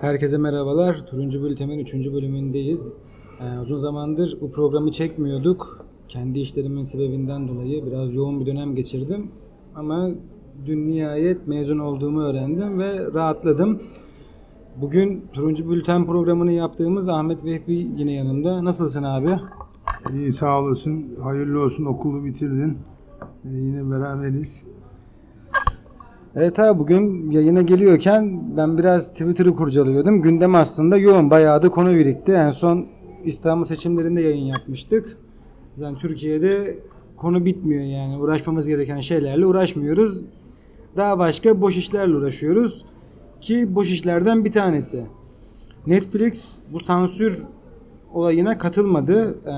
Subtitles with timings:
[0.00, 1.06] Herkese merhabalar.
[1.06, 1.94] Turuncu Bülten'in 3.
[1.94, 2.80] bölümündeyiz.
[3.40, 5.86] Ee, uzun zamandır bu programı çekmiyorduk.
[6.08, 9.30] Kendi işlerimin sebebinden dolayı biraz yoğun bir dönem geçirdim.
[9.74, 10.10] Ama
[10.66, 13.82] dün nihayet mezun olduğumu öğrendim ve rahatladım.
[14.76, 18.64] Bugün Turuncu Bülten programını yaptığımız Ahmet Vehbi yine yanımda.
[18.64, 19.36] Nasılsın abi?
[20.14, 21.16] İyi sağ olasın.
[21.22, 22.78] Hayırlı olsun okulu bitirdin.
[23.44, 24.64] Ee, yine beraberiz.
[26.40, 30.22] Evet abi bugün yayına geliyorken ben biraz Twitter'ı kurcalıyordum.
[30.22, 31.30] Gündem aslında yoğun.
[31.30, 32.32] Bayağı da konu birikti.
[32.32, 32.86] En son
[33.24, 35.16] İstanbul seçimlerinde yayın yapmıştık.
[35.76, 36.78] Yani Türkiye'de
[37.16, 38.16] konu bitmiyor yani.
[38.16, 40.20] Uğraşmamız gereken şeylerle uğraşmıyoruz.
[40.96, 42.84] Daha başka boş işlerle uğraşıyoruz.
[43.40, 45.06] Ki boş işlerden bir tanesi.
[45.86, 47.42] Netflix bu sansür
[48.14, 49.38] olayına katılmadı.
[49.46, 49.50] Ee,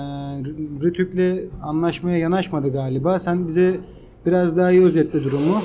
[0.82, 3.20] Rütük'le anlaşmaya yanaşmadı galiba.
[3.20, 3.80] Sen bize
[4.26, 5.56] biraz daha iyi özetle durumu.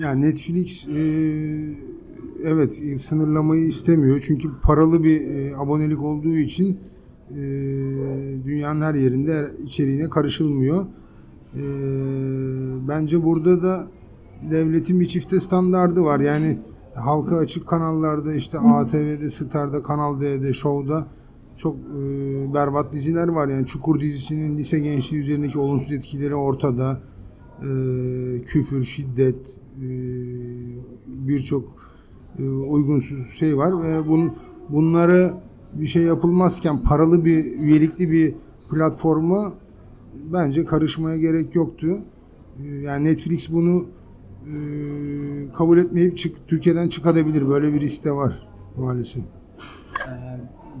[0.00, 1.00] Yani Netflix e,
[2.44, 4.22] evet e, sınırlamayı istemiyor.
[4.26, 6.80] Çünkü paralı bir e, abonelik olduğu için
[7.30, 7.34] e,
[8.44, 10.86] dünyanın her yerinde içeriğine karışılmıyor.
[11.54, 11.62] E,
[12.88, 13.86] bence burada da
[14.50, 16.20] devletin bir çifte standardı var.
[16.20, 16.58] Yani
[16.94, 21.06] halka açık kanallarda işte ATV'de, Star'da, Kanal D'de, Show'da
[21.56, 23.48] çok e, berbat diziler var.
[23.48, 27.00] Yani Çukur dizisinin lise gençliği üzerindeki olumsuz etkileri ortada.
[27.62, 27.68] E,
[28.44, 29.88] küfür, şiddet, e,
[31.06, 31.64] birçok
[32.38, 34.32] e, uygunsuz şey var ve bun,
[34.68, 35.34] bunları
[35.74, 38.34] bir şey yapılmazken paralı bir üyelikli bir
[38.70, 39.52] platforma
[40.32, 41.98] bence karışmaya gerek yoktu.
[42.62, 43.86] E, yani Netflix bunu
[44.46, 44.54] e,
[45.56, 47.48] kabul etmeyip çık, Türkiye'den çıkabilir.
[47.48, 49.22] Böyle bir risk de var maalesef.
[50.08, 50.10] Ee,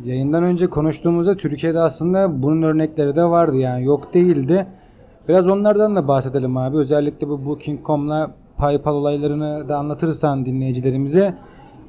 [0.04, 4.66] yayından önce konuştuğumuzda Türkiye'de aslında bunun örnekleri de vardı yani yok değildi.
[5.28, 6.76] Biraz onlardan da bahsedelim abi.
[6.76, 11.34] Özellikle bu Booking.com'la PayPal olaylarını da anlatırsan dinleyicilerimize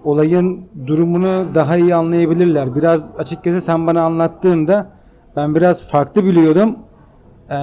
[0.04, 2.76] olayın durumunu daha iyi anlayabilirler.
[2.76, 4.90] Biraz açıkçası sen bana anlattığında
[5.36, 6.76] ben biraz farklı biliyordum.
[7.50, 7.54] Ee,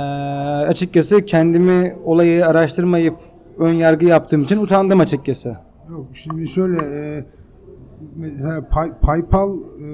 [0.68, 3.16] açıkçası kendimi olayı araştırmayıp
[3.58, 5.56] ön yargı yaptığım için utandım açıkçası.
[5.90, 7.24] Yok şimdi şöyle e,
[8.16, 9.88] mesela Pay- PayPal e,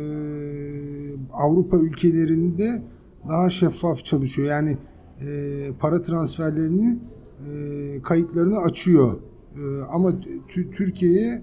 [1.33, 2.83] Avrupa ülkelerinde
[3.29, 4.49] daha şeffaf çalışıyor.
[4.49, 4.77] Yani
[5.21, 6.99] e, para transferlerini
[7.51, 9.17] e, kayıtlarını açıyor.
[9.57, 10.11] E, ama
[10.49, 11.43] tü- Türkiye'ye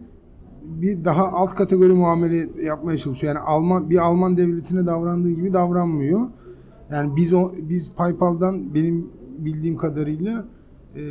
[0.64, 3.36] bir daha alt kategori muamele yapmaya çalışıyor.
[3.36, 6.20] Yani Alman bir Alman devletine davrandığı gibi davranmıyor.
[6.92, 10.46] Yani biz o biz PayPal'dan benim bildiğim kadarıyla
[10.96, 11.02] e,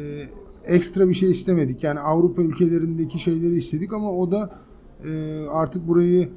[0.64, 1.84] ekstra bir şey istemedik.
[1.84, 4.50] Yani Avrupa ülkelerindeki şeyleri istedik ama o da
[5.04, 6.28] e, artık burayı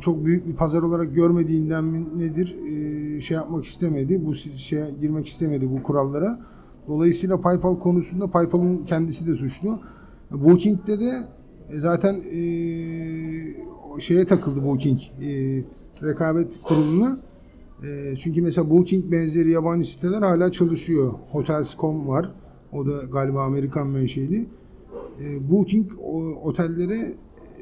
[0.00, 4.26] çok büyük bir pazar olarak görmediğinden nedir e, şey yapmak istemedi.
[4.26, 6.40] Bu şeye girmek istemedi bu kurallara.
[6.88, 9.80] Dolayısıyla PayPal konusunda PayPal'ın kendisi de suçlu.
[10.30, 11.28] Booking'de de
[11.68, 12.40] e, zaten e,
[13.94, 15.00] o şeye takıldı Booking
[16.02, 17.18] rekabet kuruluna.
[18.18, 21.12] Çünkü mesela Booking benzeri yabancı siteler hala çalışıyor.
[21.30, 22.32] Hotels.com var.
[22.72, 24.48] O da galiba Amerikan menşeli.
[25.50, 25.92] Booking
[26.42, 27.14] otellere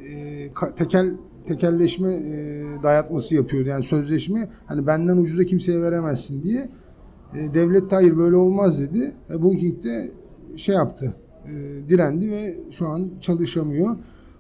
[0.09, 1.15] e, tekel
[1.49, 3.69] tekelleşme e, dayatması yapıyordu.
[3.69, 6.69] Yani sözleşme hani benden ucuza kimseye veremezsin diye.
[7.35, 9.15] E, devlet de hayır böyle olmaz dedi.
[9.31, 10.13] E, Booking de
[10.57, 11.15] şey yaptı.
[11.47, 13.97] e, direndi ve şu an çalışamıyor.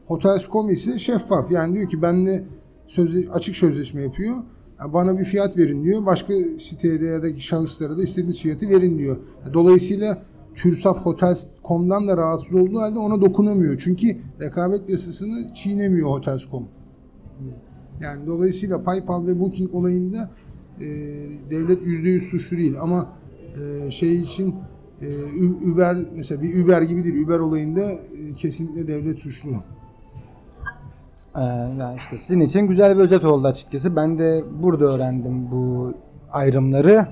[0.07, 1.51] Hotels.com ise şeffaf.
[1.51, 2.45] Yani diyor ki benle
[2.87, 4.37] sözle, açık sözleşme yapıyor.
[4.81, 6.07] Ya Bana bir fiyat verin diyor.
[6.07, 9.17] Başka siteye ya da şahıslara da istediğiniz fiyatı verin diyor.
[9.55, 10.23] Dolayısıyla
[10.55, 13.79] TÜRSAP Hotels.com'dan da rahatsız olduğu halde ona dokunamıyor.
[13.79, 16.69] Çünkü rekabet yasasını çiğnemiyor Hotels.com.
[18.00, 20.31] Yani dolayısıyla PayPal ve Booking olayında
[20.81, 20.87] e,
[21.50, 23.09] devlet %100 suçlu değil ama
[23.56, 24.54] e, şey için
[25.00, 25.06] e,
[25.72, 27.25] Uber mesela bir Uber gibi değil.
[27.27, 29.50] Uber olayında e, kesinlikle devlet suçlu.
[31.37, 33.97] Ee, işte sizin için güzel bir özet oldu açıkçası.
[33.97, 35.94] Ben de burada öğrendim bu
[36.32, 37.06] ayrımları.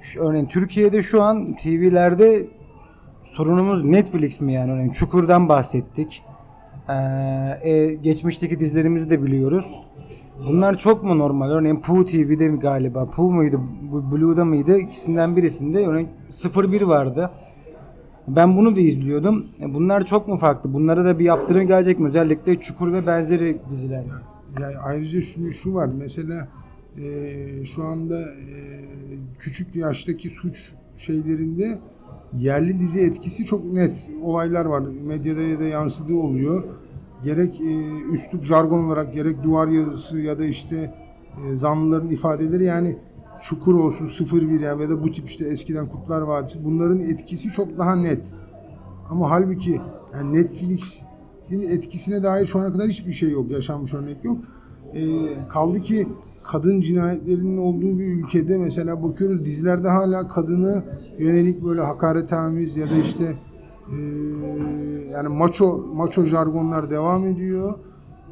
[0.00, 2.46] Şu, örneğin Türkiye'de şu an TV'lerde
[3.24, 4.72] sorunumuz Netflix mi yani?
[4.72, 6.22] Örneğin Çukur'dan bahsettik.
[6.88, 9.66] Ee, e, geçmişteki dizilerimizi de biliyoruz.
[10.46, 11.50] Bunlar çok mu normal?
[11.50, 13.10] Örneğin Pooh TV'de mi galiba?
[13.10, 13.60] Pooh muydu?
[14.12, 14.78] Blue'da mıydı?
[14.78, 16.08] İkisinden birisinde örneğin
[16.56, 17.30] 01 vardı.
[18.28, 19.46] Ben bunu da izliyordum.
[19.60, 20.72] E, Bunlar çok mu farklı?
[20.74, 22.08] Bunlara da bir yaptırım gelecek mi?
[22.08, 24.04] Özellikle Çukur ve benzeri diziler.
[24.60, 26.48] Yani ayrıca şu, şu var mesela
[27.02, 28.54] e, şu anda e,
[29.38, 31.78] küçük yaştaki suç şeylerinde
[32.32, 34.80] yerli dizi etkisi çok net olaylar var.
[34.80, 36.64] Medyada ya da yansıdığı oluyor.
[37.24, 40.94] Gerek e, üslup jargon olarak gerek duvar yazısı ya da işte
[41.46, 42.96] e, zanlıların ifadeleri yani
[43.42, 47.78] Çukur olsun 01 yani ya da bu tip işte eskiden Kutlar Vadisi bunların etkisi çok
[47.78, 48.34] daha net.
[49.10, 49.80] Ama halbuki
[50.14, 51.02] yani Netflix
[51.50, 54.38] etkisine dair şu ana kadar hiçbir şey yok, yaşanmış örnek yok.
[54.94, 55.00] Ee,
[55.48, 56.08] kaldı ki
[56.44, 60.84] kadın cinayetlerinin olduğu bir ülkede mesela bakıyoruz dizilerde hala kadını
[61.18, 63.24] yönelik böyle hakaretamiz ya da işte
[63.92, 63.96] e,
[65.10, 67.74] yani maço maço jargonlar devam ediyor.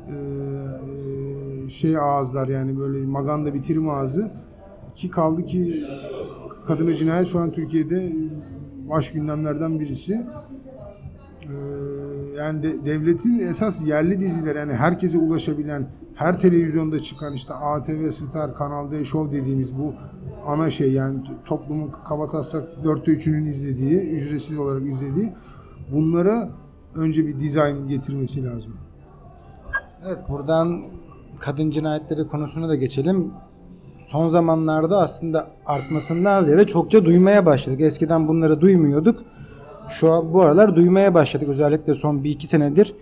[0.09, 4.31] Ee, şey ağızlar yani böyle maganda bitirim ağzı
[4.95, 5.85] ki kaldı ki
[6.67, 8.13] kadına cinayet şu an Türkiye'de
[8.91, 10.27] baş gündemlerden birisi.
[11.43, 11.49] Ee,
[12.39, 15.87] yani de- devletin esas yerli diziler yani herkese ulaşabilen,
[16.21, 19.95] her televizyonda çıkan işte ATV, Star, Kanal D, Show dediğimiz bu
[20.47, 25.33] ana şey yani toplumun kabataslak dörtte üçünün izlediği, ücretsiz olarak izlediği
[25.93, 26.49] bunlara
[26.95, 28.73] önce bir dizayn getirmesi lazım.
[30.07, 30.83] Evet buradan
[31.39, 33.33] kadın cinayetleri konusuna da geçelim.
[34.09, 37.81] Son zamanlarda aslında artmasından ziyade çokça duymaya başladık.
[37.81, 39.23] Eskiden bunları duymuyorduk.
[39.89, 41.49] Şu an bu aralar duymaya başladık.
[41.49, 42.95] Özellikle son bir iki senedir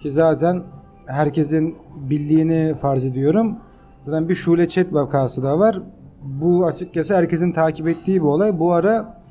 [0.00, 0.62] ki zaten
[1.10, 1.76] herkesin
[2.10, 3.56] bildiğini farz ediyorum.
[4.02, 5.80] Zaten bir Şule Çet vakası da var.
[6.22, 8.58] Bu açıkçası herkesin takip ettiği bir olay.
[8.58, 9.22] Bu ara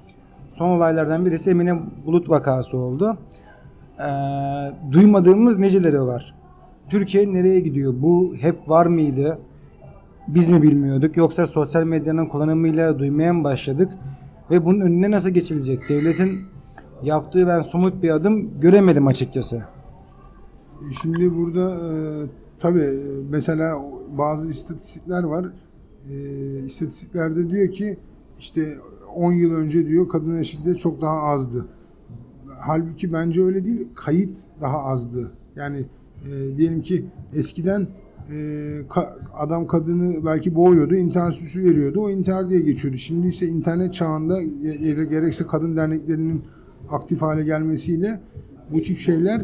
[0.56, 3.18] son olaylardan birisi Emine Bulut vakası oldu.
[4.00, 4.04] Ee,
[4.92, 6.36] duymadığımız neceleri var?
[6.90, 7.94] Türkiye nereye gidiyor?
[7.98, 9.40] Bu hep var mıydı?
[10.28, 11.18] Biz mi bilmiyorduk?
[11.18, 13.90] Yoksa sosyal medyanın kullanımıyla duymaya mı başladık?
[14.52, 15.90] Ve bunun önüne nasıl geçilecek?
[15.90, 16.40] Devletin
[17.04, 19.64] yaptığı ben somut bir adım göremedim açıkçası.
[21.02, 21.92] Şimdi burada e,
[22.60, 22.98] tabii e,
[23.30, 23.81] mesela
[24.18, 25.46] bazı istatistikler var.
[26.12, 26.16] E,
[26.66, 27.98] istatistiklerde diyor ki
[28.40, 28.78] işte
[29.16, 31.66] 10 yıl önce diyor kadına şiddet çok daha azdı.
[32.60, 33.88] Halbuki bence öyle değil.
[33.96, 35.31] Kayıt daha azdı.
[35.56, 35.86] Yani
[36.26, 37.06] e, diyelim ki
[37.36, 37.88] eskiden
[38.30, 38.36] e,
[38.90, 42.02] ka- adam kadını belki boğuyordu, intihar süsü veriyordu.
[42.02, 42.98] O intihar diye geçiyordu.
[42.98, 46.42] Şimdi ise internet çağında ge- gerekse kadın derneklerinin
[46.90, 48.22] aktif hale gelmesiyle
[48.74, 49.42] bu tip şeyler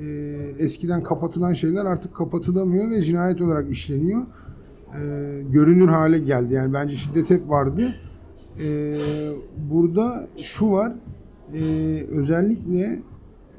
[0.00, 0.06] e,
[0.58, 4.22] eskiden kapatılan şeyler artık kapatılamıyor ve cinayet olarak işleniyor.
[4.22, 6.54] E, görünür hale geldi.
[6.54, 7.94] Yani bence şiddet hep vardı.
[8.64, 8.96] E,
[9.70, 10.92] burada şu var.
[11.54, 11.60] e,
[12.10, 13.02] özellikle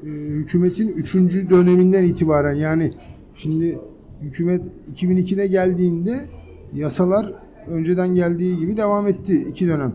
[0.03, 1.15] e, hükümetin 3.
[1.50, 2.91] döneminden itibaren yani
[3.35, 3.80] şimdi
[4.21, 4.65] hükümet
[4.95, 6.25] 2002'de geldiğinde
[6.74, 7.33] yasalar
[7.68, 9.94] önceden geldiği gibi devam etti iki dönem.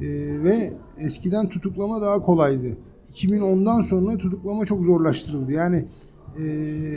[0.00, 0.06] E,
[0.42, 2.76] ve eskiden tutuklama daha kolaydı.
[3.04, 5.52] 2010'dan sonra tutuklama çok zorlaştırıldı.
[5.52, 5.84] Yani
[6.38, 6.44] e,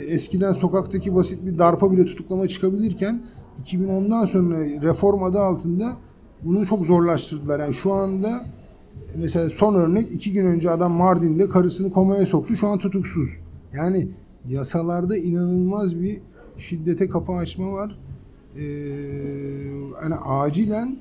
[0.08, 3.22] eskiden sokaktaki basit bir darpa bile tutuklama çıkabilirken
[3.64, 5.96] 2010'dan sonra reform adı altında
[6.42, 7.60] bunu çok zorlaştırdılar.
[7.60, 8.46] Yani şu anda
[9.16, 12.56] mesela son örnek iki gün önce adam Mardin'de karısını komaya soktu.
[12.56, 13.30] Şu an tutuksuz.
[13.72, 14.08] Yani
[14.48, 16.20] yasalarda inanılmaz bir
[16.58, 17.98] şiddete kapı açma var.
[18.56, 18.62] Ee,
[20.02, 20.96] yani acilen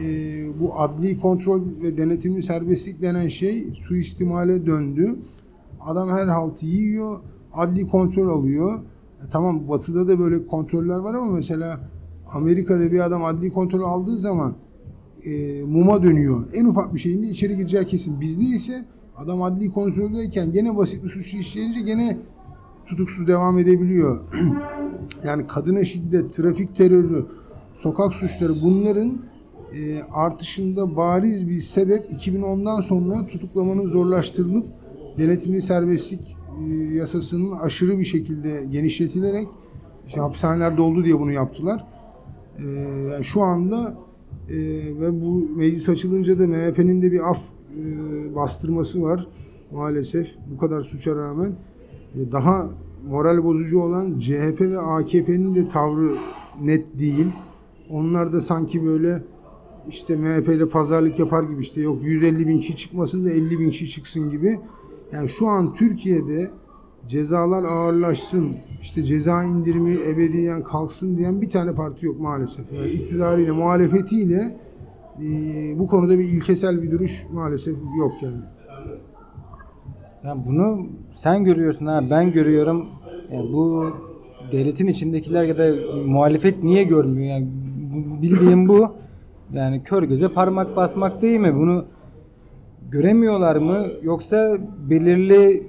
[0.00, 5.16] e, bu adli kontrol ve denetimli serbestlik denen şey suistimale döndü.
[5.80, 7.20] Adam her haltı yiyor,
[7.52, 8.78] adli kontrol alıyor.
[9.20, 11.80] E, tamam batıda da böyle kontroller var ama mesela
[12.30, 14.54] Amerika'da bir adam adli kontrol aldığı zaman
[15.24, 16.44] e, muma dönüyor.
[16.54, 18.20] En ufak bir şeyinde içeri gireceği kesin.
[18.20, 18.84] Bizde ise
[19.16, 22.18] adam adli kontroldeyken gene basit bir suç işleyince gene
[22.86, 24.20] tutuksuz devam edebiliyor.
[25.24, 27.26] yani kadına şiddet, trafik terörü,
[27.78, 29.18] sokak suçları bunların
[29.74, 34.66] e, artışında bariz bir sebep 2010'dan sonra tutuklamanın zorlaştırılıp
[35.18, 36.36] denetimli serbestlik
[36.68, 39.48] e, yasasının aşırı bir şekilde genişletilerek
[40.06, 41.84] işte hapishaneler doldu diye bunu yaptılar.
[42.58, 42.68] E,
[43.12, 43.96] yani şu anda
[44.48, 44.56] e,
[45.00, 49.26] ve bu meclis açılınca da MHP'nin de bir af e, bastırması var
[49.72, 51.52] maalesef bu kadar suça rağmen
[52.16, 52.70] ve daha
[53.08, 56.14] moral bozucu olan CHP ve AKP'nin de tavrı
[56.62, 57.26] net değil.
[57.90, 59.22] Onlar da sanki böyle
[59.88, 63.70] işte MHP ile pazarlık yapar gibi işte yok 150 bin kişi çıkmasın da 50 bin
[63.70, 64.60] kişi çıksın gibi.
[65.12, 66.50] Yani şu an Türkiye'de
[67.08, 72.72] cezalar ağırlaşsın, işte ceza indirimi ebediyen kalksın diyen bir tane parti yok maalesef.
[72.72, 74.56] Yani iktidarıyla, muhalefetiyle
[75.22, 78.42] e, bu konuda bir ilkesel bir duruş maalesef yok yani.
[80.24, 80.86] Yani bunu
[81.16, 82.86] sen görüyorsun ha ben görüyorum.
[83.32, 83.90] Yani bu
[84.52, 85.74] devletin içindekiler ya da
[86.06, 87.26] muhalefet niye görmüyor?
[87.26, 87.48] Yani
[88.22, 89.01] bildiğim bu.
[89.54, 91.54] Yani kör göze parmak basmak değil mi?
[91.54, 91.84] Bunu
[92.90, 93.86] göremiyorlar mı?
[94.02, 94.58] Yoksa
[94.90, 95.66] belirli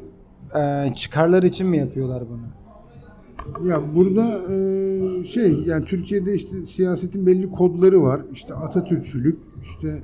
[0.56, 2.63] e, çıkarlar için mi yapıyorlar bunu?
[3.70, 8.22] Ya burada e, şey yani Türkiye'de işte siyasetin belli kodları var.
[8.32, 10.00] İşte Atatürkçülük, işte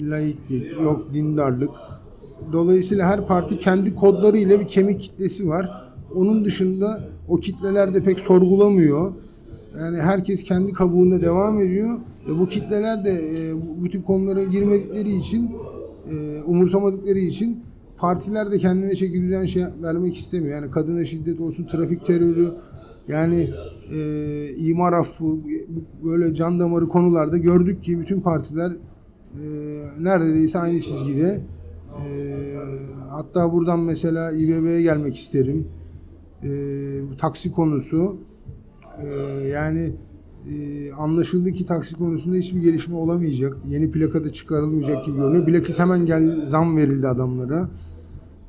[0.00, 1.70] laiklik, yok dindarlık.
[2.52, 5.92] Dolayısıyla her parti kendi kodlarıyla bir kemik kitlesi var.
[6.14, 9.12] Onun dışında o kitleler de pek sorgulamıyor.
[9.78, 11.98] Yani herkes kendi kabuğunda devam ediyor.
[12.28, 15.50] Ve bu kitleler de e, bu tip konulara girmedikleri için,
[16.10, 17.64] e, umursamadıkları için
[17.96, 20.54] partiler de kendine çeki düzen şey vermek istemiyor.
[20.62, 22.54] Yani kadına şiddet olsun, trafik terörü,
[23.08, 23.50] yani
[23.92, 25.24] e, imar affı,
[26.04, 29.46] böyle can damarı konularda gördük ki bütün partiler e,
[30.00, 31.40] neredeyse aynı çizgide.
[31.90, 32.06] E,
[33.08, 35.68] hatta buradan mesela İBB'ye gelmek isterim.
[36.42, 36.50] E,
[37.18, 38.16] taksi konusu.
[39.04, 39.92] E, yani
[40.50, 43.56] e, anlaşıldı ki taksi konusunda hiçbir gelişme olamayacak.
[43.68, 45.46] Yeni plaka da çıkarılmayacak gibi görünüyor.
[45.46, 47.68] Bilakis hemen gel, zam verildi adamlara.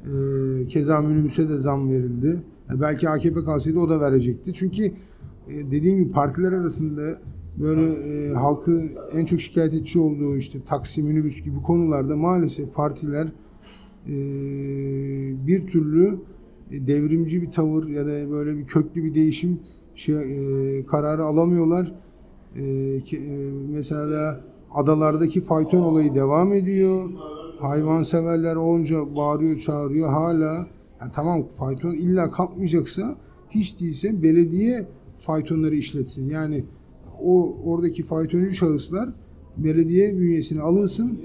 [0.04, 2.44] E, keza minibüse de zam verildi.
[2.82, 4.54] Belki AKP kalsaydı o da verecekti.
[4.54, 4.92] Çünkü e,
[5.72, 7.02] dediğim gibi partiler arasında
[7.58, 8.82] böyle e, halkı
[9.14, 13.28] en çok şikayet edici olduğu işte taksi, minibüs gibi konularda maalesef partiler
[14.08, 14.16] e,
[15.48, 16.20] bir türlü
[16.72, 19.60] devrimci bir tavır ya da böyle bir köklü bir değişim
[19.96, 21.94] şey, e, kararı alamıyorlar.
[22.56, 24.42] E, ki, e, mesela
[24.74, 27.10] adalardaki fayton olayı devam ediyor.
[27.60, 30.68] Hayvanseverler onca bağırıyor, çağırıyor hala.
[31.02, 33.16] Yani tamam fayton illa kalkmayacaksa
[33.50, 34.86] hiç değilse belediye
[35.18, 36.30] faytonları işletsin.
[36.30, 36.64] Yani
[37.24, 39.10] o oradaki faytoncu şahıslar
[39.58, 41.20] belediye bünyesine alınsın.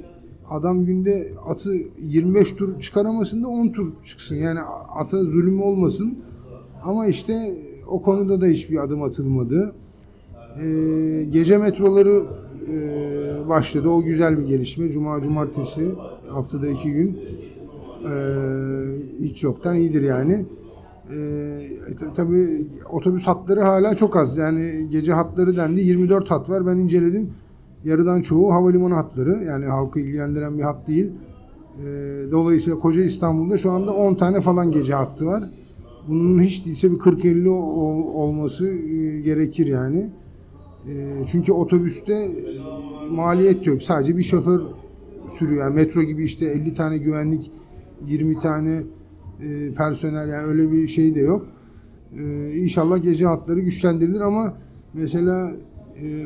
[0.50, 1.72] Adam günde atı
[2.02, 4.36] 25 tur çıkaramasın da 10 tur çıksın.
[4.36, 4.60] Yani
[4.94, 6.18] ata zulüm olmasın.
[6.82, 7.58] Ama işte
[7.88, 9.74] o konuda da hiçbir adım atılmadı.
[10.62, 12.22] Ee, gece metroları
[12.72, 13.88] e, başladı.
[13.88, 14.90] O güzel bir gelişme.
[14.90, 15.92] Cuma, cumartesi
[16.28, 17.18] haftada iki gün.
[18.04, 18.14] Ee,
[19.20, 20.46] hiç yoktan iyidir yani.
[21.14, 21.58] Ee,
[22.16, 24.36] tabii otobüs hatları hala çok az.
[24.36, 25.80] Yani gece hatları dendi.
[25.80, 26.66] 24 hat var.
[26.66, 27.30] Ben inceledim.
[27.84, 29.44] Yarıdan çoğu havalimanı hatları.
[29.44, 31.10] Yani halkı ilgilendiren bir hat değil.
[31.78, 31.86] Ee,
[32.32, 35.44] dolayısıyla koca İstanbul'da şu anda 10 tane falan gece hattı var.
[36.08, 40.10] Bunun hiç değilse bir 40-50 olması e, gerekir yani.
[40.88, 42.28] E, çünkü otobüste
[43.10, 43.82] maliyet yok.
[43.82, 44.60] Sadece bir şoför
[45.38, 45.64] sürüyor.
[45.64, 47.50] Yani metro gibi işte 50 tane güvenlik,
[48.06, 48.82] 20 tane
[49.42, 51.46] e, personel yani öyle bir şey de yok.
[52.54, 54.54] İnşallah gece hatları güçlendirilir ama
[54.94, 55.52] mesela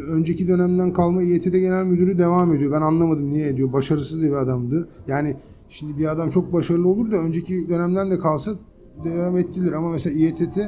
[0.08, 2.72] önceki dönemden kalma İETT Genel Müdürü devam ediyor.
[2.72, 3.72] Ben anlamadım niye ediyor.
[3.72, 4.88] Başarısız bir adamdı.
[5.06, 5.36] Yani
[5.68, 8.54] şimdi bir adam çok başarılı olur da önceki dönemden de kalsa
[9.04, 10.59] devam ettiler ama mesela İETT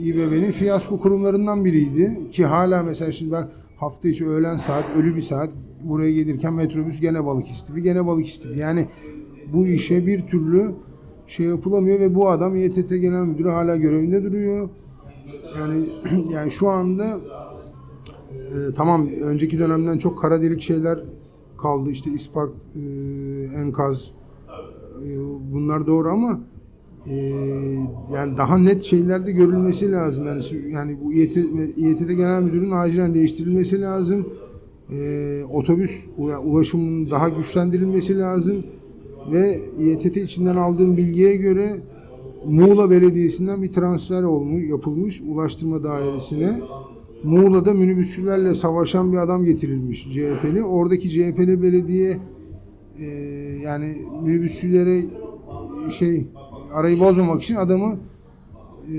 [0.00, 5.22] İBB'nin fiyasko kurumlarından biriydi ki hala mesela şimdi ben hafta içi öğlen saat ölü bir
[5.22, 5.50] saat
[5.84, 8.88] buraya gelirken metrobüs gene balık istifi gene balık istifi yani
[9.52, 10.74] bu işe bir türlü
[11.26, 14.68] şey yapılamıyor ve bu adam İETT Genel Müdürü hala görevinde duruyor.
[15.58, 15.82] Yani
[16.32, 17.20] yani şu anda
[18.32, 20.98] e, tamam önceki dönemden çok kara delik şeyler
[21.58, 21.90] kaldı.
[21.90, 22.80] İşte İspark, e,
[23.56, 24.10] enkaz
[25.02, 25.08] e,
[25.52, 26.40] bunlar doğru ama
[27.10, 27.16] e,
[28.14, 30.26] yani daha net şeylerde görülmesi lazım.
[30.26, 30.42] Yani
[30.72, 31.36] yani bu İET,
[31.76, 34.26] İETT Genel Müdürü'nün acilen değiştirilmesi lazım.
[34.90, 38.64] E, otobüs ulaşımının daha güçlendirilmesi lazım
[39.32, 41.80] ve İETT içinden aldığım bilgiye göre
[42.46, 46.60] Muğla Belediyesi'nden bir transfer olmuş, yapılmış Ulaştırma Dairesi'ne.
[47.24, 50.64] Muğla'da minibüsçülerle savaşan bir adam getirilmiş CHP'li.
[50.64, 52.18] Oradaki CHP'li belediye
[52.98, 53.06] e,
[53.62, 55.02] yani minibüsçülere
[55.98, 56.26] şey
[56.72, 57.96] arayı bozmamak için adamı
[58.88, 58.94] e,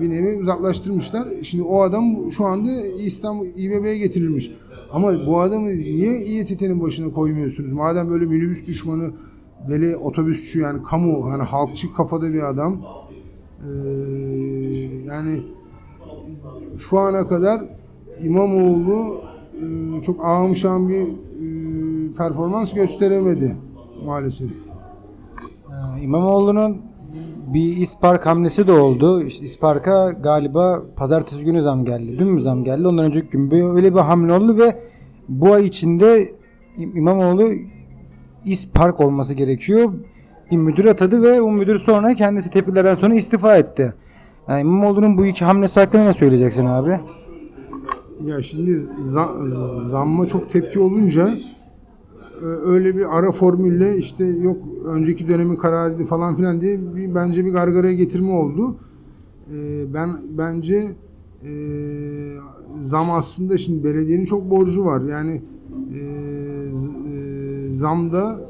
[0.00, 1.28] bir nevi uzaklaştırmışlar.
[1.42, 4.50] Şimdi o adam şu anda İstanbul İBB'ye getirilmiş.
[4.92, 7.72] Ama bu adamı niye İETT'nin başına koymuyorsunuz?
[7.72, 9.10] Madem böyle minibüs düşmanı,
[9.68, 12.80] böyle otobüsçü yani kamu, hani halkçı kafada bir adam.
[13.60, 13.70] Ee,
[15.06, 15.42] yani
[16.78, 17.64] şu ana kadar
[18.24, 19.20] İmamoğlu
[19.54, 21.08] e, çok ağımşan bir e,
[22.16, 23.56] performans gösteremedi
[24.04, 24.65] maalesef.
[26.02, 26.82] İmamoğlu'nun
[27.46, 29.22] bir İspark hamlesi de oldu.
[29.22, 32.18] İşte İspark'a galiba pazartesi günü zam geldi.
[32.18, 32.88] Dün mü zam geldi?
[32.88, 34.76] Ondan önceki gün bir öyle bir hamle oldu ve
[35.28, 36.34] bu ay içinde
[36.76, 37.52] İmamoğlu
[38.44, 39.92] İspark olması gerekiyor.
[40.50, 43.94] Bir müdür atadı ve o müdür sonra kendisi tepkilerden sonra istifa etti.
[44.48, 47.00] Yani İmamoğlu'nun bu iki hamlesi hakkında ne söyleyeceksin abi?
[48.24, 49.28] Ya şimdi za
[49.82, 51.36] zamma çok tepki olunca
[52.42, 57.52] öyle bir ara formülle işte yok önceki dönemin kararıydı falan filan diye bir, bence bir
[57.52, 58.76] gargaraya getirme oldu.
[59.52, 60.96] Ee, ben bence
[61.44, 61.50] e,
[62.80, 65.00] zam aslında şimdi belediyenin çok borcu var.
[65.00, 65.42] Yani
[65.94, 68.40] e, e, zamda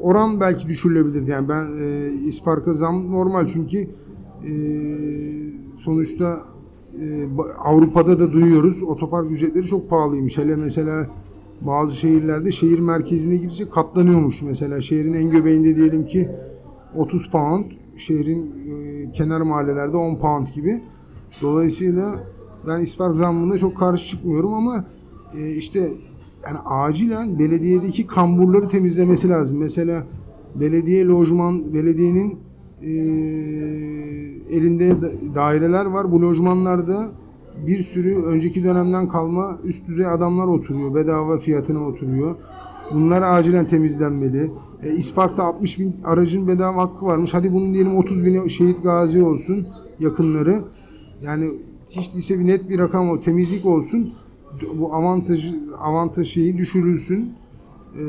[0.00, 1.28] oran belki düşürülebilir.
[1.28, 1.66] Yani ben
[2.68, 3.88] e, zam normal çünkü
[5.78, 6.42] sonuçta
[7.58, 10.38] Avrupa'da da duyuyoruz otopark ücretleri çok pahalıymış.
[10.38, 11.06] Hele mesela
[11.60, 14.42] bazı şehirlerde şehir merkezine gidince katlanıyormuş.
[14.42, 16.28] Mesela şehrin en göbeğinde diyelim ki
[16.94, 17.64] 30 pound,
[17.96, 20.82] şehrin e, kenar mahallelerde 10 pound gibi.
[21.42, 22.20] Dolayısıyla
[22.66, 24.84] ben ispark zammına çok karşı çıkmıyorum ama
[25.38, 25.92] e, işte
[26.46, 29.58] yani acilen belediyedeki kamburları temizlemesi lazım.
[29.58, 30.06] Mesela
[30.54, 32.38] belediye lojman, belediyenin
[32.82, 32.90] e,
[34.50, 36.12] elinde da- daireler var.
[36.12, 37.10] Bu lojmanlarda
[37.66, 40.94] bir sürü önceki dönemden kalma üst düzey adamlar oturuyor.
[40.94, 42.34] Bedava fiyatına oturuyor.
[42.94, 44.50] Bunlar acilen temizlenmeli.
[44.82, 47.34] E, İspark'ta 60 bin aracın bedava hakkı varmış.
[47.34, 49.66] Hadi bunun diyelim 30 bini şehit gazi olsun
[50.00, 50.64] yakınları.
[51.22, 51.50] Yani
[51.90, 54.14] hiç değilse bir net bir rakam o temizlik olsun.
[54.78, 57.28] Bu avantajı avantaj şeyi düşürülsün.
[57.98, 58.04] Ee,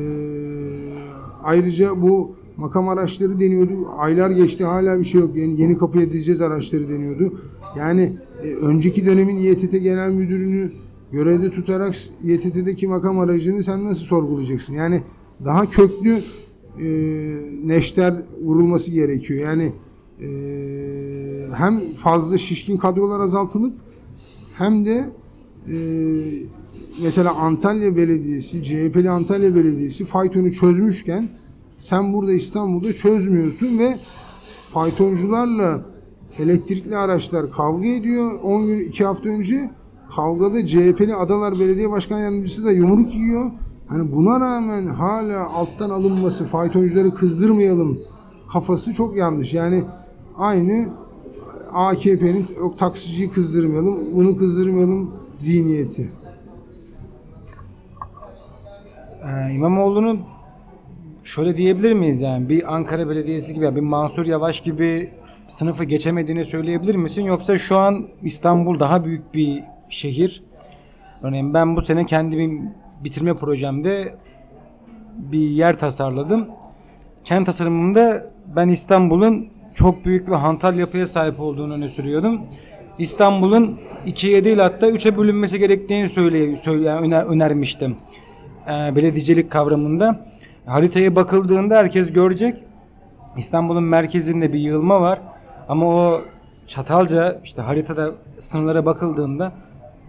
[1.44, 3.74] ayrıca bu makam araçları deniyordu.
[3.98, 5.36] Aylar geçti hala bir şey yok.
[5.36, 7.34] Yani yeni kapıya dizeceğiz araçları deniyordu.
[7.78, 8.14] Yani
[8.44, 10.72] e, önceki dönemin İETT Genel Müdürünü
[11.12, 14.74] görevde tutarak İETT'deki makam aracını sen nasıl sorgulayacaksın?
[14.74, 15.02] Yani
[15.46, 16.18] daha köklü
[16.80, 16.88] e,
[17.64, 18.14] neşter
[18.44, 19.50] vurulması gerekiyor.
[19.50, 19.72] Yani
[20.22, 20.28] e,
[21.54, 23.74] hem fazla şişkin kadrolar azaltılıp
[24.58, 25.10] hem de
[25.70, 25.78] e,
[27.04, 31.30] mesela Antalya Belediyesi, CHP'li Antalya Belediyesi faytonu çözmüşken
[31.80, 33.98] sen burada İstanbul'da çözmüyorsun ve
[34.74, 35.86] faytoncularla
[36.40, 38.32] elektrikli araçlar kavga ediyor.
[38.44, 39.70] 10 gün 2 hafta önce
[40.16, 43.52] kavgada CHP'li Adalar Belediye Başkan Yardımcısı da yumruk yiyor.
[43.88, 48.00] Hani buna rağmen hala alttan alınması, faytoncuları kızdırmayalım
[48.52, 49.54] kafası çok yanlış.
[49.54, 49.84] Yani
[50.38, 50.90] aynı
[51.74, 56.12] AKP'nin o taksiciyi kızdırmayalım, bunu kızdırmayalım zihniyeti.
[59.24, 60.22] Ee, İmamoğlu'nun
[61.24, 65.12] şöyle diyebilir miyiz yani bir Ankara Belediyesi gibi bir Mansur Yavaş gibi
[65.48, 70.44] sınıfı geçemediğini söyleyebilir misin yoksa şu an İstanbul daha büyük bir şehir.
[71.24, 72.62] Örneğin ben bu sene kendi
[73.04, 74.16] bitirme projemde
[75.18, 76.48] bir yer tasarladım.
[77.24, 82.42] Kent tasarımında ben İstanbul'un çok büyük bir hantal yapıya sahip olduğunu öne sürüyordum.
[83.00, 87.96] İstanbul'un ikiye değil hatta üçe bölünmesi gerektiğini söyle, söyle öner, önermiştim.
[88.68, 90.26] Ee, belediyecilik kavramında.
[90.66, 92.64] Haritaya bakıldığında herkes görecek.
[93.38, 95.20] İstanbul'un merkezinde bir yığılma var.
[95.70, 96.22] Ama o
[96.68, 99.52] Çatalca işte haritada sınırlara bakıldığında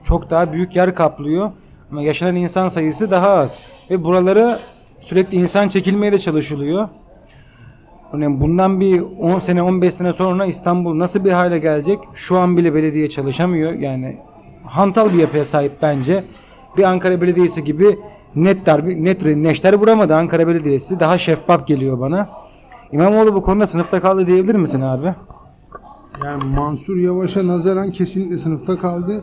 [0.04, 1.52] çok daha büyük yer kaplıyor.
[1.90, 3.59] Ama yaşanan insan sayısı daha az.
[3.90, 4.59] Ve buralara
[5.00, 6.88] sürekli insan çekilmeye de çalışılıyor.
[8.12, 11.98] Örneğin bundan bir 10 sene 15 sene sonra İstanbul nasıl bir hale gelecek?
[12.14, 13.72] Şu an bile belediye çalışamıyor.
[13.72, 14.18] Yani
[14.64, 16.24] hantal bir yapıya sahip bence.
[16.76, 17.98] Bir Ankara Belediyesi gibi
[18.35, 21.00] net darbe, net neşter vuramadı Ankara Belediyesi.
[21.00, 22.28] Daha şeffaf geliyor bana.
[22.92, 25.14] İmamoğlu bu konuda sınıfta kaldı diyebilir misin abi?
[26.24, 29.22] Yani Mansur Yavaş'a nazaran kesinlikle sınıfta kaldı.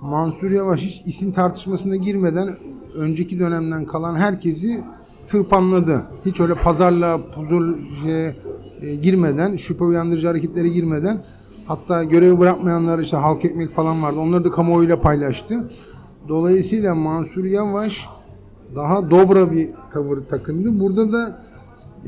[0.00, 2.56] Mansur Yavaş hiç isim tartışmasına girmeden
[2.96, 4.84] önceki dönemden kalan herkesi
[5.28, 6.02] tırpanladı.
[6.26, 8.36] Hiç öyle pazarla puzur şeye,
[8.80, 11.22] e, girmeden, şüphe uyandırıcı hareketlere girmeden
[11.66, 14.18] hatta görevi bırakmayanlar işte halk ekmek falan vardı.
[14.20, 15.70] Onları da kamuoyuyla paylaştı.
[16.28, 18.06] Dolayısıyla Mansur Yavaş
[18.76, 20.80] daha dobra bir tavır takındı.
[20.80, 21.42] Burada da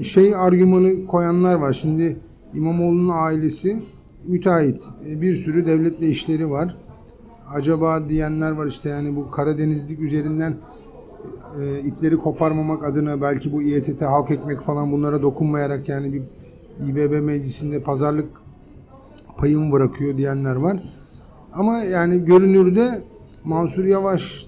[0.03, 1.73] şey argümanı koyanlar var.
[1.73, 2.17] Şimdi
[2.55, 3.83] İmamoğlu'nun ailesi
[4.27, 4.81] müteahhit.
[5.09, 6.77] E, Bir sürü devletle işleri var.
[7.55, 10.57] Acaba diyenler var işte yani bu Karadenizlik üzerinden
[11.61, 16.23] e, ipleri koparmamak adına belki bu İETT halk ekmek falan bunlara dokunmayarak yani bir
[16.87, 18.29] İBB meclisinde pazarlık
[19.37, 20.83] payımı bırakıyor diyenler var.
[21.53, 23.03] Ama yani görünürde
[23.45, 24.47] Mansur Yavaş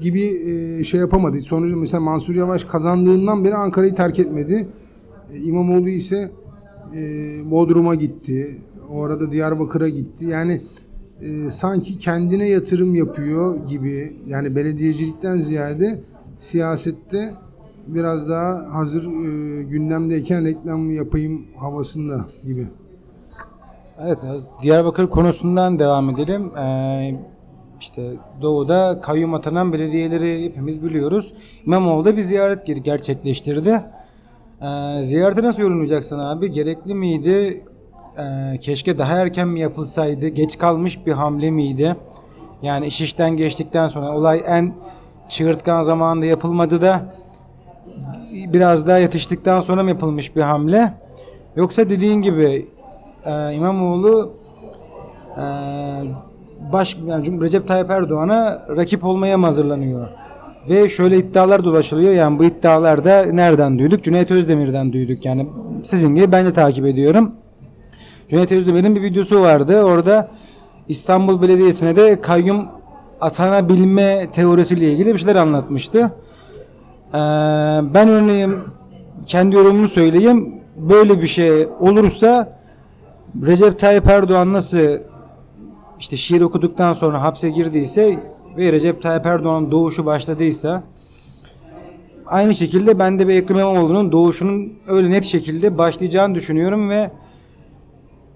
[0.00, 1.40] gibi e, şey yapamadı.
[1.40, 4.68] Sonuçta mesela Mansur Yavaş kazandığından beri Ankara'yı terk etmedi.
[5.32, 6.30] E, İmamoğlu ise
[6.96, 7.00] e,
[7.50, 8.58] Bodrum'a gitti.
[8.92, 10.24] O arada Diyarbakır'a gitti.
[10.24, 10.60] Yani
[11.20, 14.16] e, sanki kendine yatırım yapıyor gibi.
[14.26, 16.00] Yani belediyecilikten ziyade
[16.38, 17.34] siyasette
[17.86, 22.66] biraz daha hazır e, gündemdeyken reklam yapayım havasında gibi.
[24.00, 24.18] Evet,
[24.62, 26.56] Diyarbakır konusundan devam edelim.
[26.56, 27.20] Ee,
[27.80, 28.10] işte
[28.42, 31.34] Doğu'da kayyum atanan belediyeleri hepimiz biliyoruz.
[31.66, 33.80] İmamoğlu da bir ziyaret ger- gerçekleştirdi.
[34.62, 36.52] Ee, ziyareti nasıl yorumlayacaksın abi?
[36.52, 37.64] Gerekli miydi?
[38.18, 40.28] Ee, keşke daha erken mi yapılsaydı?
[40.28, 41.96] Geç kalmış bir hamle miydi?
[42.62, 44.72] Yani iş işten geçtikten sonra olay en
[45.28, 47.14] çığırtkan zamanında yapılmadı da
[48.32, 50.94] biraz daha yatıştıktan sonra mı yapılmış bir hamle?
[51.56, 52.68] Yoksa dediğin gibi
[53.24, 54.32] e, İmamoğlu
[55.36, 55.42] e,
[56.72, 60.08] baş yani Recep Tayyip Erdoğan'a rakip olmaya mı hazırlanıyor?
[60.68, 62.12] Ve şöyle iddialar dolaşılıyor.
[62.14, 64.04] Yani bu iddialar da nereden duyduk?
[64.04, 65.24] Cüneyt Özdemir'den duyduk.
[65.24, 65.48] Yani
[65.84, 67.32] sizin gibi ben de takip ediyorum.
[68.32, 69.82] Cüneyt Özdemir'in bir videosu vardı.
[69.82, 70.28] Orada
[70.88, 72.66] İstanbul Belediyesi'ne de kayyum
[73.20, 75.98] atanabilme teorisiyle ilgili bir şeyler anlatmıştı.
[75.98, 77.18] Ee,
[77.94, 78.54] ben örneğin
[79.26, 80.54] kendi yorumumu söyleyeyim.
[80.76, 82.58] Böyle bir şey olursa
[83.46, 84.98] Recep Tayyip Erdoğan nasıl
[86.00, 88.18] işte şiir okuduktan sonra hapse girdiyse
[88.56, 90.82] ve Recep Tayyip Erdoğan'ın doğuşu başladıysa
[92.26, 97.10] aynı şekilde ben de bir Ekrem İmamoğlu'nun doğuşunun öyle net şekilde başlayacağını düşünüyorum ve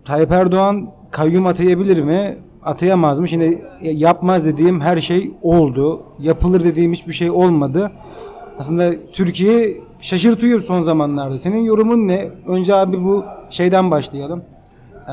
[0.06, 2.36] Tayyip Erdoğan kayyum atayabilir mi?
[2.62, 3.28] Atayamaz mı?
[3.28, 6.02] Şimdi yapmaz dediğim her şey oldu.
[6.18, 7.92] Yapılır dediğim hiçbir şey olmadı.
[8.58, 11.38] Aslında Türkiye şaşırtıyor son zamanlarda.
[11.38, 12.30] Senin yorumun ne?
[12.46, 14.42] Önce abi bu şeyden başlayalım.
[14.94, 15.12] Ee,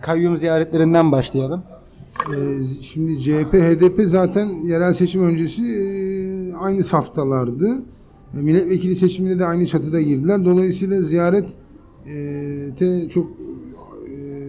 [0.00, 1.62] kayyum ziyaretlerinden başlayalım.
[2.28, 5.84] Ee, Şimdi CHP, HDP zaten yerel seçim öncesi e,
[6.56, 7.68] aynı saftalardı.
[8.38, 10.44] E, Milletvekili seçimine de aynı çatıda girdiler.
[10.44, 11.48] Dolayısıyla ziyaret
[12.06, 12.14] e,
[12.78, 13.41] te çok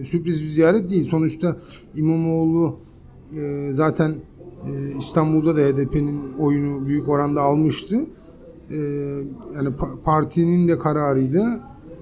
[0.04, 1.04] sürpriz bir ziyaret değil.
[1.08, 1.56] Sonuçta
[1.96, 2.76] İmamoğlu
[3.36, 4.10] e, zaten
[4.66, 7.96] e, İstanbul'da da HDP'nin oyunu büyük oranda almıştı.
[8.70, 8.76] E,
[9.56, 11.60] yani pa- partinin de kararıyla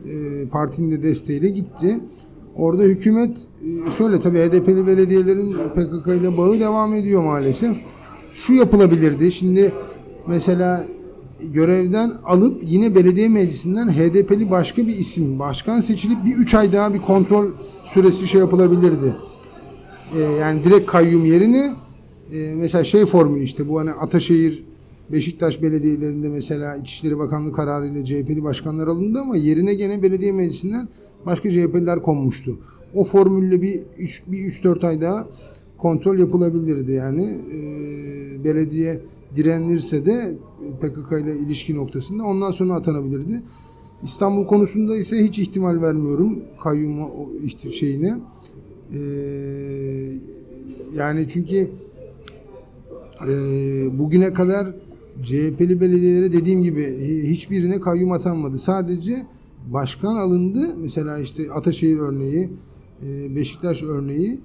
[0.09, 2.01] e, partinin de desteğiyle gitti.
[2.57, 7.77] Orada hükümet e, şöyle tabii HDP'li belediyelerin PKK ile bağı devam ediyor maalesef.
[8.35, 9.33] Şu yapılabilirdi.
[9.33, 9.73] Şimdi
[10.27, 10.87] mesela
[11.55, 16.95] görevden alıp yine belediye meclisinden HDP'li başka bir isim başkan seçilip bir 3 ay daha
[16.95, 17.47] bir kontrol
[17.85, 19.15] süresi şey yapılabilirdi.
[20.17, 21.75] E, yani direkt kayyum yerine
[22.33, 24.65] e, mesela şey formülü işte bu hani Ataşehir
[25.13, 30.89] Beşiktaş belediyelerinde mesela İçişleri Bakanlığı kararıyla CHP'li başkanlar alındı ama yerine gene belediye meclisinden
[31.27, 32.59] başka CHP'liler konmuştu.
[32.95, 35.27] O formülle bir 3 bir 3-4 ay daha
[35.79, 37.25] kontrol yapılabilirdi yani.
[37.25, 37.59] E,
[38.45, 39.01] belediye
[39.37, 40.35] direnirse de
[40.81, 43.43] PKK ile ilişki noktasında ondan sonra atanabilirdi.
[44.03, 47.09] İstanbul konusunda ise hiç ihtimal vermiyorum kayyum
[47.71, 48.19] şeyine.
[48.95, 48.99] E,
[50.97, 51.71] yani çünkü
[53.29, 53.29] e,
[53.99, 54.75] bugüne kadar
[55.23, 58.59] CHP'li belediyelere dediğim gibi hi- hiçbirine kayyum atanmadı.
[58.59, 59.27] Sadece
[59.73, 60.77] başkan alındı.
[60.79, 62.51] Mesela işte Ataşehir örneği,
[63.07, 64.41] e, Beşiktaş örneği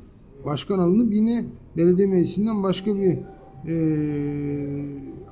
[0.46, 1.46] başkan alınıp yine
[1.78, 3.18] belediye meclisinden başka bir
[3.68, 3.76] e,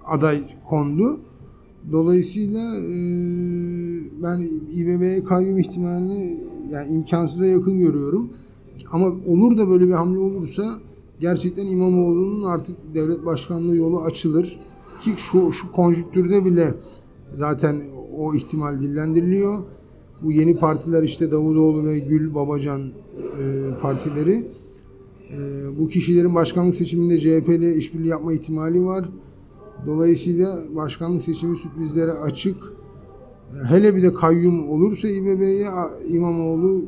[0.05, 1.19] aday kondu.
[1.91, 2.95] Dolayısıyla e,
[4.23, 8.29] ben İBB'ye kayyum ihtimalini yani imkansıza yakın görüyorum.
[8.91, 10.79] Ama olur da böyle bir hamle olursa
[11.19, 14.59] gerçekten İmamoğlu'nun artık devlet başkanlığı yolu açılır.
[15.01, 16.73] Ki şu, şu konjüktürde bile
[17.33, 17.81] zaten
[18.17, 19.59] o ihtimal dillendiriliyor.
[20.21, 22.91] Bu yeni partiler işte Davutoğlu ve Gül Babacan e,
[23.81, 24.47] partileri.
[25.31, 25.37] E,
[25.79, 29.09] bu kişilerin başkanlık seçiminde CHP ile işbirliği yapma ihtimali var.
[29.85, 32.57] Dolayısıyla başkanlık seçimi sürprizlere açık.
[33.67, 35.67] Hele bir de kayyum olursa İBB'ye
[36.07, 36.85] İmamoğlu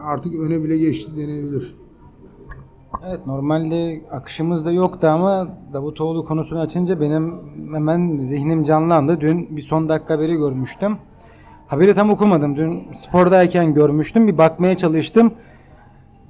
[0.00, 1.76] artık öne bile geçti denebilir.
[3.06, 7.34] Evet normalde akışımızda yoktu ama Davutoğlu konusunu açınca benim
[7.72, 9.20] hemen zihnim canlandı.
[9.20, 10.96] Dün bir son dakika haberi görmüştüm.
[11.66, 12.56] Haberi tam okumadım.
[12.56, 14.28] Dün spordayken görmüştüm.
[14.28, 15.32] Bir bakmaya çalıştım.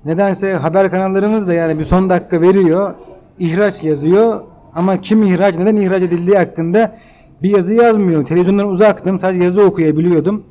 [0.04, 2.94] Nedense haber kanallarımız da yani bir son dakika veriyor.
[3.38, 4.40] İhraç yazıyor.
[4.74, 6.96] Ama kim ihraç, neden ihraç edildiği hakkında
[7.42, 8.24] bir yazı yazmıyor.
[8.24, 9.18] Televizyondan uzaktım.
[9.18, 10.44] Sadece yazı okuyabiliyordum.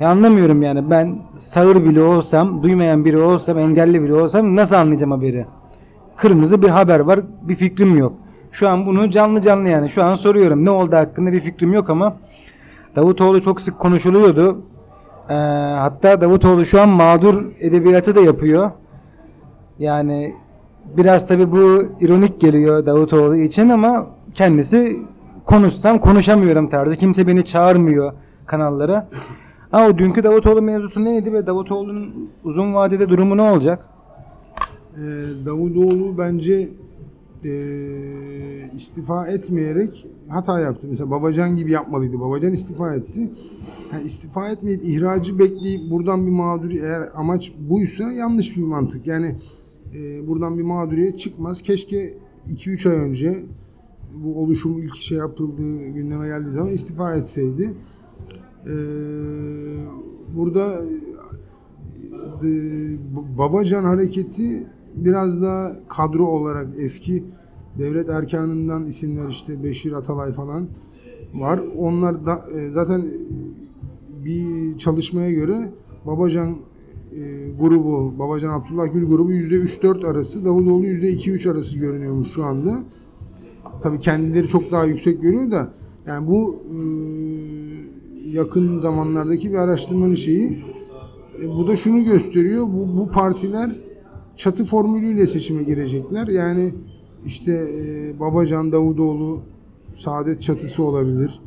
[0.00, 5.12] Ya anlamıyorum yani ben sağır bile olsam, duymayan biri olsam, engelli biri olsam nasıl anlayacağım
[5.12, 5.46] haberi?
[6.16, 8.12] Kırmızı bir haber var, bir fikrim yok.
[8.52, 10.64] Şu an bunu canlı canlı yani şu an soruyorum.
[10.64, 12.16] Ne oldu hakkında bir fikrim yok ama
[12.96, 14.62] Davutoğlu çok sık konuşuluyordu.
[15.28, 15.34] Ee,
[15.78, 18.70] hatta Davutoğlu şu an mağdur edebiyatı da yapıyor.
[19.78, 20.34] Yani
[20.96, 24.98] biraz tabi bu ironik geliyor Davutoğlu için ama kendisi
[25.44, 26.96] konuşsam konuşamıyorum tarzı.
[26.96, 28.12] Kimse beni çağırmıyor
[28.46, 29.08] kanallara.
[29.72, 33.88] Ama o dünkü Davutoğlu mevzusu neydi ve Davutoğlu'nun uzun vadede durumu ne olacak?
[34.94, 35.00] Ee,
[35.46, 36.68] Davutoğlu bence
[37.44, 37.50] e,
[38.76, 40.86] istifa etmeyerek hata yaptı.
[40.90, 42.20] Mesela Babacan gibi yapmalıydı.
[42.20, 43.30] Babacan istifa etti.
[43.92, 49.06] Yani istifa etmeyip ihracı bekleyip buradan bir mağduri eğer amaç buysa yanlış bir mantık.
[49.06, 49.34] Yani
[49.94, 51.62] e, buradan bir mağduriyet çıkmaz.
[51.62, 52.18] Keşke
[52.48, 53.44] 2-3 ay önce
[54.14, 57.74] bu oluşum ilk şey yapıldığı gündeme geldiği zaman istifa etseydi.
[58.66, 58.70] Ee,
[60.36, 60.82] burada
[62.44, 62.48] e,
[63.38, 67.24] Babacan hareketi biraz daha kadro olarak eski
[67.78, 70.68] devlet erkanından isimler işte Beşir Atalay falan
[71.34, 71.60] var.
[71.78, 73.10] Onlar da e, zaten
[74.24, 75.72] bir çalışmaya göre
[76.06, 76.56] Babacan e,
[77.60, 82.78] grubu, Babacan Abdullah Gül grubu %3-4 arası, Davutoğlu %2-3 arası görünüyormuş şu anda.
[83.82, 85.72] Tabii kendileri çok daha yüksek görüyor da
[86.06, 86.76] yani bu e,
[88.30, 90.64] yakın zamanlardaki bir araştırmanın şeyi.
[91.42, 92.66] E, bu da şunu gösteriyor.
[92.66, 93.70] Bu, bu partiler
[94.36, 96.26] çatı formülüyle seçime girecekler.
[96.26, 96.74] Yani
[97.26, 99.40] işte e, Babacan, Davutoğlu,
[99.96, 101.40] Saadet çatısı olabilir.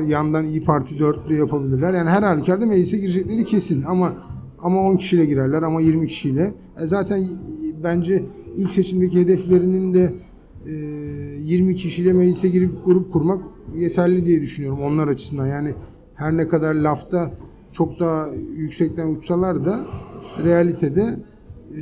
[0.00, 1.94] E, yandan İyi Parti dörtlü yapabilirler.
[1.94, 3.82] Yani her halükarda meclise girecekleri kesin.
[3.82, 4.12] Ama
[4.62, 6.52] ama 10 kişiyle girerler ama 20 kişiyle.
[6.82, 7.28] E, zaten
[7.84, 8.22] bence
[8.56, 10.12] ilk seçimdeki hedeflerinin de
[10.66, 10.72] e,
[11.40, 13.42] 20 kişiyle meclise girip grup kurmak
[13.76, 15.46] yeterli diye düşünüyorum onlar açısından.
[15.46, 15.74] Yani
[16.14, 17.30] her ne kadar lafta
[17.72, 19.86] çok daha yüksekten uçsalar da
[20.44, 21.16] realitede
[21.76, 21.80] e,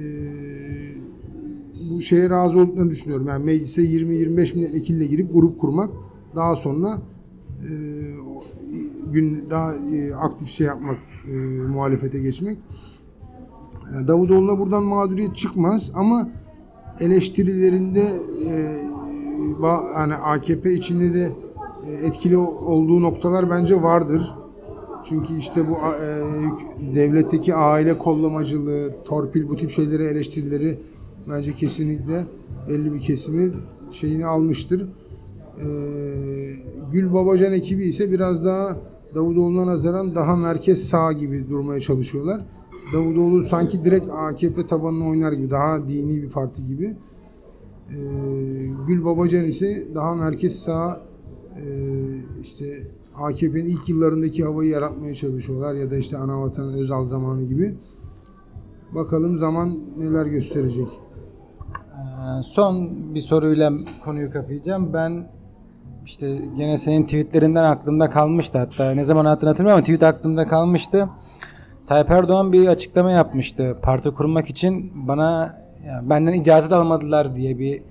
[1.91, 3.29] bu şeye razı olduklarını düşünüyorum.
[3.29, 5.91] Yani meclise 20-25 milletvekiliyle girip grup kurmak
[6.37, 6.99] daha sonra
[9.13, 11.37] gün daha e, aktif şey yapmak, e,
[11.69, 12.59] muhalefete geçmek.
[14.05, 16.29] E, Davutoğlu'na buradan mağduriyet çıkmaz ama
[17.01, 18.03] eleştirilerinde
[18.47, 18.79] e,
[19.95, 21.33] hani AKP içinde de
[21.87, 24.35] e, etkili olduğu noktalar bence vardır.
[25.09, 30.79] Çünkü işte bu e, devletteki aile kollamacılığı, torpil bu tip şeyleri eleştirileri
[31.31, 32.25] bence kesinlikle
[32.69, 33.51] belli bir kesimi
[33.93, 34.87] şeyini almıştır.
[35.61, 35.69] E,
[36.93, 38.77] Gül Babacan ekibi ise biraz daha
[39.15, 42.41] Davutoğlu'na nazaran daha merkez sağ gibi durmaya çalışıyorlar.
[42.93, 46.97] Davutoğlu sanki direkt AKP tabanına oynar gibi, daha dini bir parti gibi.
[47.91, 47.95] Ee,
[48.87, 51.01] Gül Babacan ise daha merkez sağ
[51.57, 51.65] e,
[52.41, 52.65] işte
[53.15, 57.75] AKP'nin ilk yıllarındaki havayı yaratmaya çalışıyorlar ya da işte Anavatan Özal zamanı gibi.
[58.95, 60.89] Bakalım zaman neler gösterecek.
[60.89, 63.73] Ee, Son bir soruyla
[64.05, 64.93] konuyu kapayacağım.
[64.93, 65.27] Ben
[66.09, 71.09] işte gene senin tweetlerinden aklımda kalmıştı hatta ne zaman hatırlamıyorum ama tweet aklımda kalmıştı.
[71.87, 73.77] Tayyip Erdoğan bir açıklama yapmıştı.
[73.83, 77.83] Parti kurmak için bana yani benden icazet almadılar diye bir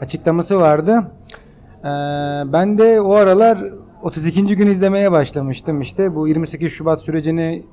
[0.00, 1.12] açıklaması vardı.
[1.78, 1.88] Ee,
[2.52, 3.58] ben de o aralar
[4.02, 4.56] 32.
[4.56, 6.14] gün izlemeye başlamıştım işte.
[6.14, 7.64] Bu 28 Şubat sürecini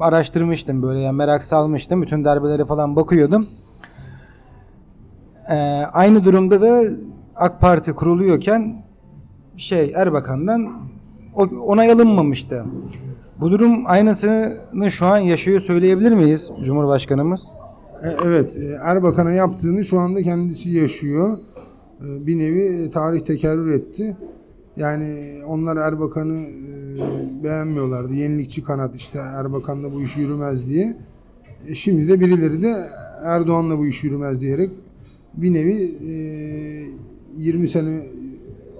[0.00, 2.02] araştırmıştım böyle yani merak salmıştım.
[2.02, 3.46] Bütün darbeleri falan bakıyordum.
[5.50, 5.54] Ee,
[5.92, 6.82] aynı durumda da
[7.36, 8.89] AK Parti kuruluyorken
[9.60, 10.72] şey Erbakan'dan
[11.66, 12.64] onay alınmamıştı.
[13.40, 17.48] Bu durum aynısını şu an yaşıyor söyleyebilir miyiz Cumhurbaşkanımız?
[18.02, 21.38] E, Evet, e, Erbakan'a yaptığını şu anda kendisi yaşıyor.
[22.00, 24.16] E, Bir nevi tarih tekerrür etti.
[24.76, 26.40] Yani onlar Erbakan'ı
[27.44, 28.14] beğenmiyorlardı.
[28.14, 30.96] Yenilikçi kanat işte Erbakan'la bu iş yürümez diye.
[31.74, 32.86] Şimdi de birileri de
[33.24, 34.70] Erdoğan'la bu iş yürümez diyerek
[35.34, 36.12] bir nevi e,
[37.36, 38.00] 20 sene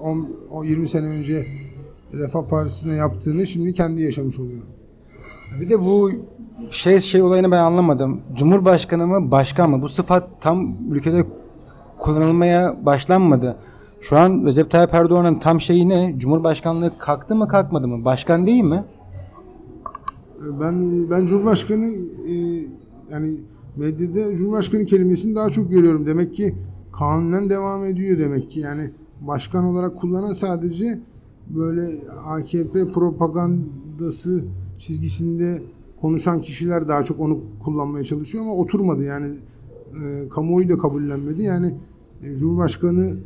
[0.03, 1.47] on- o 20 sene önce
[2.13, 4.63] Refah Partisi'ne yaptığını şimdi kendi yaşamış oluyor.
[5.61, 6.11] Bir de bu
[6.71, 8.21] şey şey olayını ben anlamadım.
[8.37, 9.83] Cumhurbaşkanı mı başkan mı?
[9.83, 11.25] Bu sıfat tam ülkede
[11.99, 13.57] kullanılmaya başlanmadı.
[14.01, 16.15] Şu an Recep Tayyip Erdoğan'ın tam şeyi ne?
[16.19, 18.05] Cumhurbaşkanlığı kalktı mı kalkmadı mı?
[18.05, 18.85] Başkan değil mi?
[20.61, 21.89] Ben ben Cumhurbaşkanı
[22.29, 22.35] e,
[23.13, 23.35] yani
[23.77, 26.07] medyada Cumhurbaşkanı kelimesini daha çok görüyorum.
[26.07, 26.55] Demek ki
[26.93, 28.61] kanunen devam ediyor demek ki.
[28.61, 31.01] Yani başkan olarak kullanan sadece
[31.49, 34.45] böyle AKP propagandası
[34.79, 35.63] çizgisinde
[36.01, 39.05] konuşan kişiler daha çok onu kullanmaya çalışıyor ama oturmadı.
[39.05, 39.35] Yani
[40.05, 41.43] e, kamuoyu da kabullenmedi.
[41.43, 41.75] Yani
[42.23, 43.17] e, Cumhurbaşkanı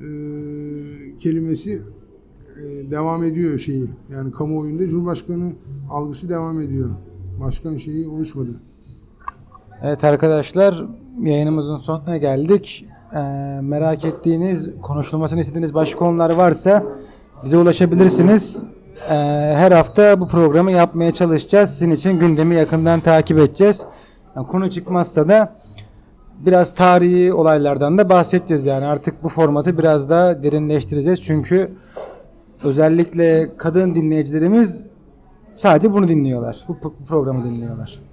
[0.00, 0.08] e,
[1.18, 1.82] kelimesi
[2.56, 3.90] e, devam ediyor şeyi.
[4.12, 5.52] Yani kamuoyunda Cumhurbaşkanı
[5.90, 6.90] algısı devam ediyor.
[7.40, 8.50] Başkan şeyi oluşmadı.
[9.82, 10.86] Evet arkadaşlar
[11.20, 12.86] yayınımızın sonuna geldik.
[13.16, 13.20] Ee,
[13.62, 16.82] merak ettiğiniz, konuşulmasını istediğiniz başka konular varsa
[17.44, 18.58] bize ulaşabilirsiniz.
[19.10, 19.14] Ee,
[19.56, 21.70] her hafta bu programı yapmaya çalışacağız.
[21.70, 23.84] Sizin için gündemi yakından takip edeceğiz.
[24.36, 25.56] Yani konu çıkmazsa da
[26.38, 28.66] biraz tarihi olaylardan da bahsedeceğiz.
[28.66, 31.22] Yani artık bu formatı biraz daha derinleştireceğiz.
[31.22, 31.72] Çünkü
[32.64, 34.84] özellikle kadın dinleyicilerimiz
[35.56, 36.64] sadece bunu dinliyorlar.
[36.68, 38.05] Bu bu programı dinliyorlar.